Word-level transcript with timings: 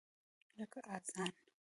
لکه 0.57 0.79
اذان! 0.95 1.31